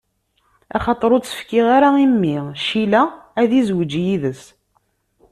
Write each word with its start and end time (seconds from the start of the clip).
Axaṭer 0.75 1.09
ur 1.15 1.21
tt-fkiɣ 1.21 1.65
ara 1.75 1.89
i 2.03 2.05
mmi 2.11 2.35
Cila, 2.67 3.03
ad 3.41 3.51
izweǧ 3.59 3.91
yid-s. 4.03 4.43